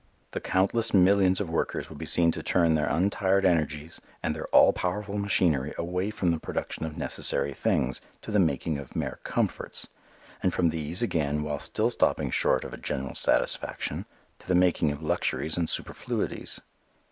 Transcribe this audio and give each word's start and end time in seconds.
The 0.31 0.41
countless 0.41 0.95
millions 0.95 1.39
of 1.39 1.51
workers 1.51 1.87
would 1.89 1.99
be 1.99 2.07
seen 2.07 2.31
to 2.31 2.41
turn 2.41 2.73
their 2.73 2.87
untired 2.87 3.45
energies 3.45 4.01
and 4.23 4.35
their 4.35 4.47
all 4.47 4.73
powerful 4.73 5.19
machinery 5.19 5.75
away 5.77 6.09
from 6.09 6.31
the 6.31 6.39
production 6.39 6.85
of 6.87 6.97
necessary 6.97 7.53
things 7.53 8.01
to 8.23 8.31
the 8.31 8.39
making 8.39 8.79
of 8.79 8.95
mere 8.95 9.19
comforts; 9.23 9.89
and 10.41 10.51
from 10.55 10.69
these, 10.71 11.03
again, 11.03 11.43
while 11.43 11.59
still 11.59 11.91
stopping 11.91 12.31
short 12.31 12.63
of 12.63 12.73
a 12.73 12.77
general 12.77 13.13
satisfaction, 13.13 14.07
to 14.39 14.47
the 14.47 14.55
making 14.55 14.91
of 14.91 15.03
luxuries 15.03 15.55
and 15.55 15.69
superfluities. 15.69 16.59